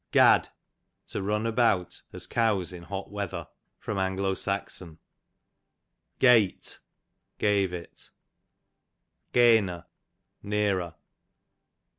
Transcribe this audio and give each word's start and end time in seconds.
S. 0.01 0.09
Gad, 0.13 0.49
to 1.09 1.21
run 1.21 1.45
about, 1.45 2.01
as 2.11 2.25
cows 2.25 2.73
in 2.73 2.81
hot 2.81 3.11
weather. 3.11 3.47
A. 3.87 3.91
S. 3.95 4.81
Gaight, 6.17 6.79
gave 7.37 7.71
it. 7.71 8.09
Gainer, 9.31 9.85
nearer. 10.41 10.95